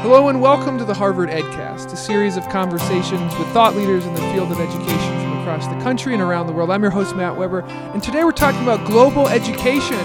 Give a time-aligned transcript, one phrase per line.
[0.00, 4.14] Hello and welcome to the Harvard EdCast, a series of conversations with thought leaders in
[4.14, 6.70] the field of education from across the country and around the world.
[6.70, 9.98] I'm your host, Matt Weber, and today we're talking about global education.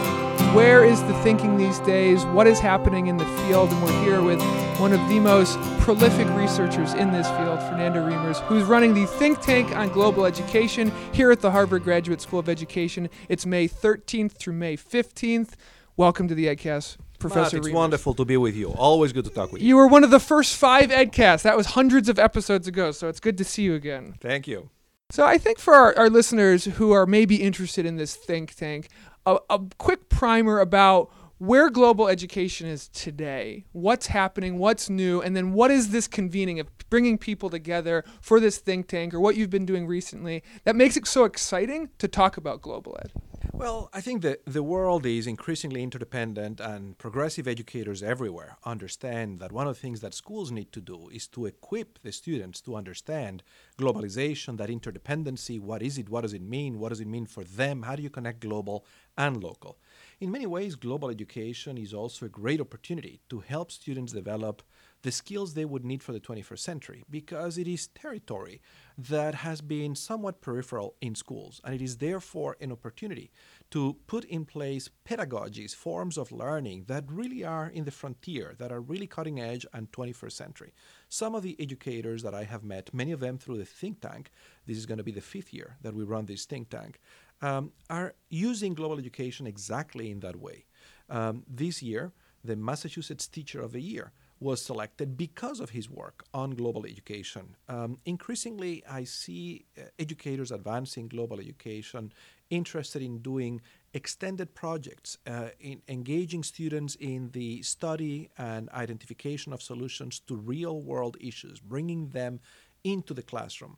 [0.55, 2.25] Where is the thinking these days?
[2.25, 3.69] What is happening in the field?
[3.71, 4.41] And we're here with
[4.79, 9.41] one of the most prolific researchers in this field, Fernando Reimers, who's running the think
[9.41, 13.11] tank on global education here at the Harvard Graduate School of Education.
[13.29, 15.51] It's May 13th through May 15th.
[15.95, 16.97] Welcome to the EdCast.
[17.23, 17.73] Professor Matt, it's Reimers.
[17.73, 18.69] wonderful to be with you.
[18.73, 19.67] Always good to talk with you.
[19.69, 21.41] You were one of the first five EdCasts.
[21.43, 24.15] That was hundreds of episodes ago, so it's good to see you again.
[24.19, 24.69] Thank you.
[25.09, 28.89] So I think for our, our listeners who are maybe interested in this think tank,
[29.25, 35.35] a, a quick primer about where global education is today, what's happening, what's new, and
[35.35, 39.35] then what is this convening of bringing people together for this think tank or what
[39.35, 43.11] you've been doing recently that makes it so exciting to talk about global ed.
[43.51, 49.51] Well, I think that the world is increasingly interdependent, and progressive educators everywhere understand that
[49.51, 52.75] one of the things that schools need to do is to equip the students to
[52.75, 53.43] understand
[53.77, 55.59] globalization, that interdependency.
[55.59, 56.09] What is it?
[56.09, 56.79] What does it mean?
[56.79, 57.83] What does it mean for them?
[57.83, 58.85] How do you connect global
[59.17, 59.77] and local?
[60.19, 64.63] In many ways, global education is also a great opportunity to help students develop
[65.03, 68.61] the skills they would need for the 21st century because it is territory
[68.97, 73.29] that has been somewhat peripheral in schools and it is therefore an opportunity
[73.69, 78.71] to put in place pedagogies forms of learning that really are in the frontier that
[78.71, 80.73] are really cutting edge and 21st century.
[81.09, 84.31] Some of the educators that i have met many of them through the think tank
[84.65, 86.99] this is going to be the fifth year that we run this think tank
[87.41, 90.65] um, are using global education exactly in that way.
[91.09, 92.13] Um, this year
[92.45, 94.11] the massachusetts teacher of the year
[94.43, 97.55] was selected because of his work on global education.
[97.69, 102.11] Um, increasingly, I see uh, educators advancing global education
[102.49, 103.61] interested in doing
[103.93, 110.81] extended projects, uh, in engaging students in the study and identification of solutions to real
[110.81, 112.39] world issues, bringing them
[112.83, 113.77] into the classroom.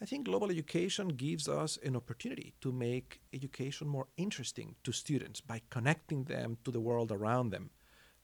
[0.00, 5.40] I think global education gives us an opportunity to make education more interesting to students
[5.40, 7.70] by connecting them to the world around them.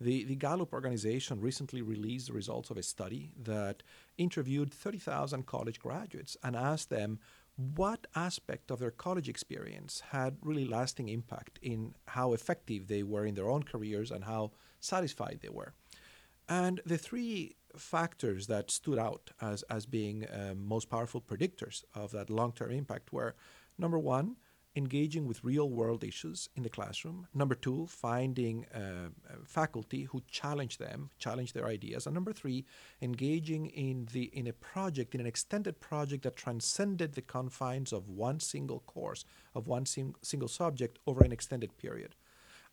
[0.00, 3.82] The, the Gallup organization recently released the results of a study that
[4.19, 7.21] interviewed 30,000 college graduates and asked them
[7.56, 13.25] what aspect of their college experience had really lasting impact in how effective they were
[13.25, 14.50] in their own careers and how
[14.81, 15.72] satisfied they were.
[16.49, 22.11] And the three factors that stood out as, as being uh, most powerful predictors of
[22.11, 23.34] that long term impact were
[23.78, 24.37] number one,
[24.77, 27.29] engaging with real world issues in the classroom.
[27.33, 29.09] Number two, finding uh,
[29.45, 32.07] faculty who challenge them, challenge their ideas.
[32.07, 32.65] And number three,
[33.01, 38.09] engaging in, the, in a project, in an extended project that transcended the confines of
[38.09, 39.25] one single course,
[39.55, 42.17] of one sim- single subject over an extended period.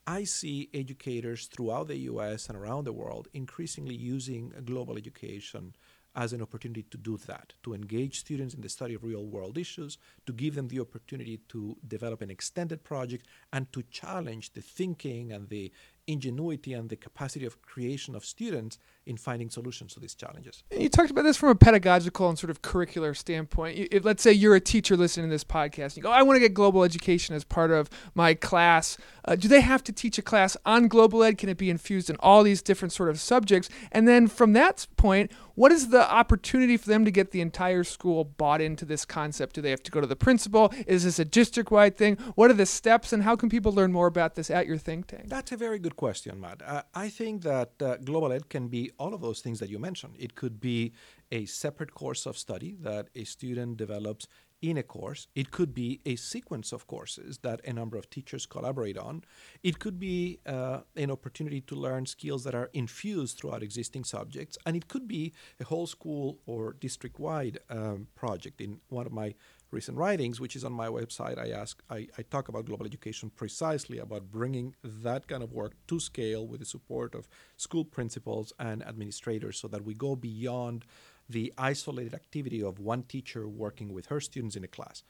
[0.07, 5.75] I see educators throughout the US and around the world increasingly using global education
[6.15, 9.57] as an opportunity to do that, to engage students in the study of real world
[9.57, 14.61] issues, to give them the opportunity to develop an extended project, and to challenge the
[14.61, 15.71] thinking and the
[16.11, 18.77] ingenuity and the capacity of creation of students
[19.07, 20.63] in finding solutions to these challenges.
[20.71, 23.89] You talked about this from a pedagogical and sort of curricular standpoint.
[23.91, 26.35] If, let's say you're a teacher listening to this podcast, and you go, "I want
[26.35, 30.17] to get global education as part of my class." Uh, do they have to teach
[30.17, 31.37] a class on global ed?
[31.37, 33.69] Can it be infused in all these different sort of subjects?
[33.91, 37.83] And then from that point, what is the opportunity for them to get the entire
[37.83, 39.55] school bought into this concept?
[39.55, 40.73] Do they have to go to the principal?
[40.87, 42.17] Is this a district-wide thing?
[42.35, 45.07] What are the steps, and how can people learn more about this at your think
[45.07, 45.23] tank?
[45.27, 46.63] That's a very good question, Matt.
[46.65, 49.77] Uh, I think that uh, global ed can be all of those things that you
[49.77, 50.15] mentioned.
[50.17, 50.93] It could be
[51.31, 54.25] a separate course of study that a student develops
[54.63, 55.27] in a course.
[55.35, 59.23] It could be a sequence of courses that a number of teachers collaborate on.
[59.61, 64.57] It could be uh, an opportunity to learn skills that are infused throughout existing subjects.
[64.65, 68.59] And it could be a whole school or district wide um, project.
[68.59, 69.35] In one of my
[69.71, 73.31] recent writings, which is on my website, I ask, I, I talk about global education
[73.35, 77.27] precisely about bringing that kind of work to scale with the support of
[77.57, 80.85] school principals and administrators so that we go beyond
[81.29, 85.03] the isolated activity of one teacher working with her students in a class.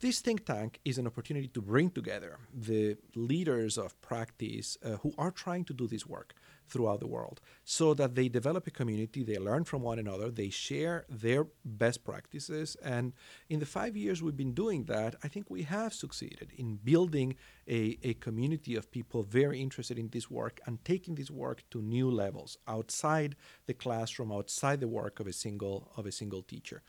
[0.00, 5.12] This think tank is an opportunity to bring together the leaders of practice uh, who
[5.18, 6.34] are trying to do this work
[6.70, 10.50] throughout the world so that they develop a community, they learn from one another, they
[10.50, 12.76] share their best practices.
[12.82, 13.12] And
[13.48, 17.36] in the five years we've been doing that, I think we have succeeded in building
[17.68, 21.82] a, a community of people very interested in this work and taking this work to
[21.82, 26.82] new levels outside the classroom, outside the work of a single of a single teacher.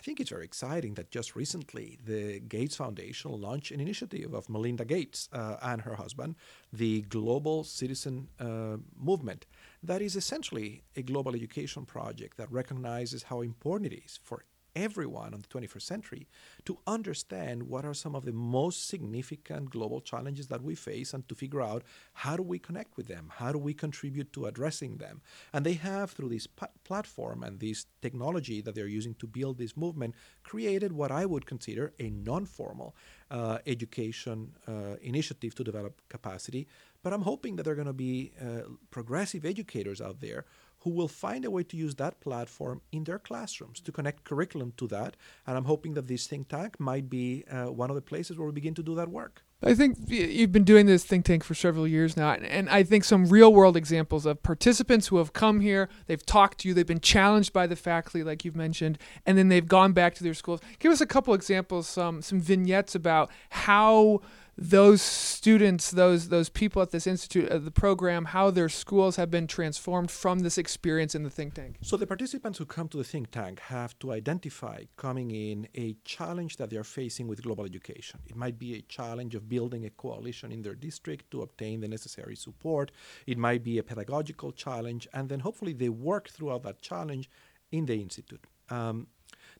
[0.00, 4.48] I think it's very exciting that just recently the Gates Foundation launched an initiative of
[4.48, 6.36] Melinda Gates uh, and her husband,
[6.72, 9.44] the Global Citizen uh, Movement,
[9.82, 14.42] that is essentially a global education project that recognizes how important it is for
[14.76, 16.28] everyone on the 21st century
[16.64, 21.28] to understand what are some of the most significant global challenges that we face and
[21.28, 21.82] to figure out
[22.12, 23.30] how do we connect with them?
[23.36, 25.20] How do we contribute to addressing them?
[25.52, 26.46] And they have through this
[26.84, 31.46] platform and this technology that they're using to build this movement created what i would
[31.46, 32.94] consider a non-formal
[33.30, 36.66] uh, education uh, initiative to develop capacity.
[37.02, 40.44] But i'm hoping that there are going to be uh, progressive educators out there
[40.80, 44.72] who will find a way to use that platform in their classrooms to connect curriculum
[44.76, 45.16] to that.
[45.46, 48.46] And I'm hoping that this think tank might be uh, one of the places where
[48.46, 49.42] we begin to do that work.
[49.62, 53.04] I think you've been doing this think tank for several years now, and I think
[53.04, 56.86] some real world examples of participants who have come here, they've talked to you, they've
[56.86, 60.32] been challenged by the faculty, like you've mentioned, and then they've gone back to their
[60.32, 60.60] schools.
[60.78, 64.22] Give us a couple examples, some some vignettes about how
[64.60, 69.46] those students, those those people at this institute, the program, how their schools have been
[69.46, 71.76] transformed from this experience in the think tank.
[71.80, 75.96] So the participants who come to the think tank have to identify coming in a
[76.04, 78.20] challenge that they are facing with global education.
[78.26, 81.88] It might be a challenge of building a coalition in their district to obtain the
[81.88, 82.90] necessary support.
[83.26, 87.30] It might be a pedagogical challenge, and then hopefully they work throughout that challenge
[87.72, 88.44] in the institute.
[88.68, 89.06] Um,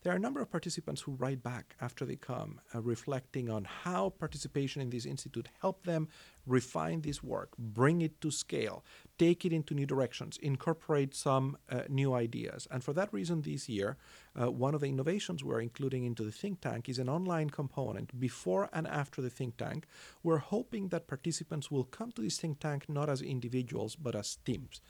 [0.03, 3.65] there are a number of participants who write back after they come, uh, reflecting on
[3.65, 6.09] how participation in this institute helped them
[6.51, 8.85] refine this work, bring it to scale,
[9.19, 12.67] take it into new directions, incorporate some uh, new ideas.
[12.71, 13.97] And for that reason, this year,
[14.41, 18.19] uh, one of the innovations we're including into the think tank is an online component
[18.19, 19.87] before and after the think tank.
[20.23, 24.37] We're hoping that participants will come to this think tank not as individuals, but as
[24.45, 24.81] teams.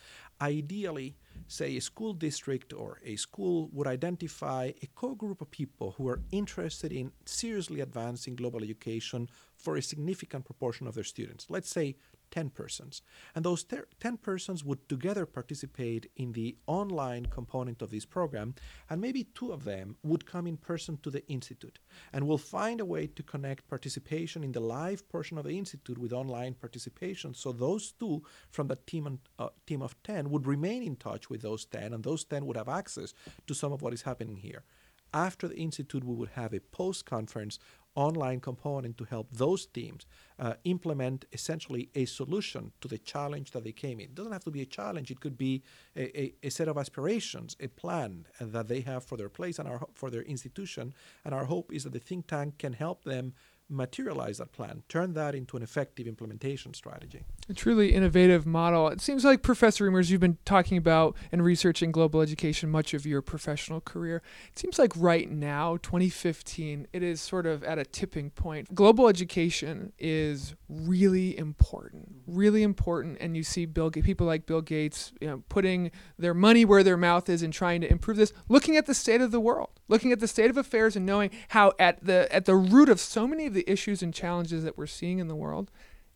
[0.41, 1.17] Ideally,
[1.47, 6.09] say a school district or a school would identify a core group of people who
[6.09, 9.29] are interested in seriously advancing global education
[9.61, 11.47] for a significant proportion of their students.
[11.49, 11.97] Let's say
[12.31, 13.03] 10 persons.
[13.35, 18.55] And those 10 persons would together participate in the online component of this program,
[18.89, 21.79] and maybe two of them would come in person to the Institute.
[22.13, 25.99] And we'll find a way to connect participation in the live portion of the Institute
[25.99, 27.35] with online participation.
[27.35, 31.43] So those two from the team, uh, team of 10 would remain in touch with
[31.43, 33.13] those 10, and those 10 would have access
[33.47, 34.65] to some of what is happening here.
[35.13, 37.59] After the Institute, we would have a post conference
[37.95, 40.07] online component to help those teams
[40.39, 44.07] uh, implement essentially a solution to the challenge that they came in.
[44.07, 45.63] It doesn't have to be a challenge, it could be
[45.97, 49.69] a, a, a set of aspirations, a plan that they have for their place and
[49.69, 50.95] our, for their institution.
[51.25, 53.35] And our hope is that the think tank can help them
[53.71, 57.25] materialize that plan, turn that into an effective implementation strategy.
[57.49, 58.89] A truly innovative model.
[58.89, 63.07] It seems like, Professor Reimers, you've been talking about and researching global education much of
[63.07, 64.23] your professional career.
[64.51, 68.75] It seems like right now, 2015, it is sort of at a tipping point.
[68.75, 73.19] Global education is really important, really important.
[73.21, 76.97] And you see Bill, people like Bill Gates you know, putting their money where their
[76.97, 80.11] mouth is and trying to improve this, looking at the state of the world, looking
[80.11, 83.29] at the state of affairs and knowing how at the, at the root of so
[83.29, 85.71] many of the the issues and challenges that we're seeing in the world,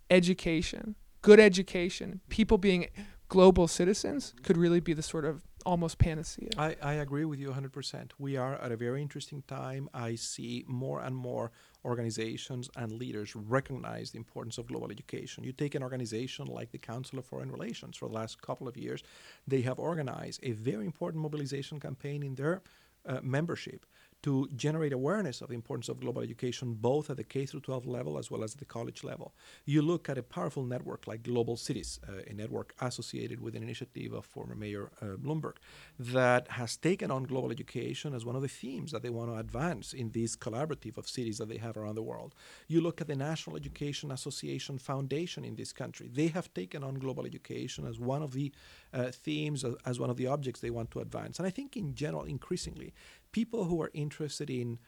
[0.08, 2.86] education, good education, people being
[3.28, 6.48] global citizens could really be the sort of almost panacea.
[6.56, 8.10] I, I agree with you 100%.
[8.18, 9.88] We are at a very interesting time.
[9.92, 11.52] I see more and more
[11.84, 15.44] organizations and leaders recognize the importance of global education.
[15.44, 18.76] You take an organization like the Council of Foreign Relations for the last couple of
[18.76, 19.02] years,
[19.46, 22.62] they have organized a very important mobilization campaign in their
[23.06, 23.84] uh, membership
[24.24, 27.86] to generate awareness of the importance of global education both at the K through 12
[27.86, 29.34] level as well as the college level.
[29.66, 33.62] You look at a powerful network like Global Cities, uh, a network associated with an
[33.62, 35.56] initiative of former Mayor uh, Bloomberg
[35.98, 39.36] that has taken on global education as one of the themes that they want to
[39.36, 42.34] advance in this collaborative of cities that they have around the world.
[42.66, 46.08] You look at the National Education Association Foundation in this country.
[46.10, 48.52] They have taken on global education as one of the
[48.94, 51.38] uh, themes, as, as one of the objects they want to advance.
[51.38, 52.94] And I think in general, increasingly,
[53.34, 54.78] people who are interested in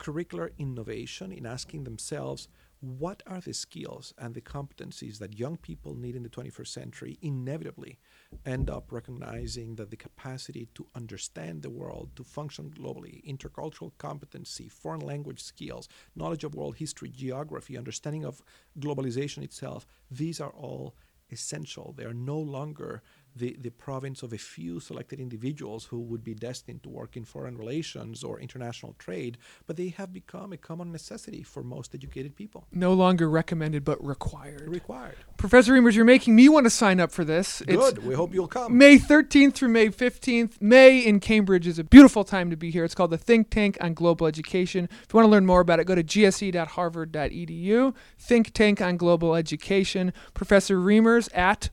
[0.00, 2.48] curricular innovation, in asking themselves,
[2.80, 7.18] what are the skills and the competencies that young people need in the 21st century,
[7.22, 8.00] inevitably
[8.44, 14.68] end up recognizing that the capacity to understand the world, to function globally, intercultural competency,
[14.68, 18.42] foreign language skills, knowledge of world history, geography, understanding of
[18.80, 20.96] globalization itself, these are all
[21.30, 21.94] essential.
[21.96, 23.02] They are no longer
[23.34, 27.24] the, the province of a few selected individuals who would be destined to work in
[27.24, 32.36] foreign relations or international trade, but they have become a common necessity for most educated
[32.36, 32.66] people.
[32.72, 34.68] No longer recommended, but required.
[34.68, 35.16] Required.
[35.36, 37.62] Professor Reimers, you're making me want to sign up for this.
[37.66, 37.98] Good.
[37.98, 38.76] It's we hope you'll come.
[38.76, 40.60] May 13th through May 15th.
[40.60, 42.84] May in Cambridge is a beautiful time to be here.
[42.84, 44.88] It's called the Think Tank on Global Education.
[44.90, 47.94] If you want to learn more about it, go to gse.harvard.edu.
[48.18, 50.12] Think Tank on Global Education.
[50.34, 51.70] Professor Reimers at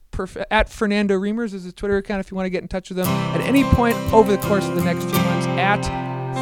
[0.50, 3.00] at Fernando Reimers is his Twitter account if you want to get in touch with
[3.00, 5.84] him at any point over the course of the next few months at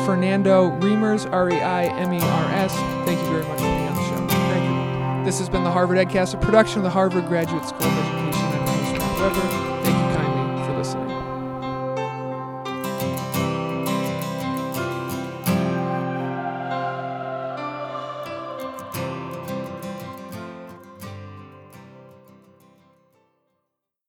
[0.05, 2.73] Fernando Reimers, R E I M E R S.
[3.05, 4.27] Thank you very much for being on the show.
[4.27, 5.25] Thank you.
[5.25, 8.45] This has been the Harvard EdCast, a production of the Harvard Graduate School of Education.
[8.45, 9.66] I'm your host, Weber.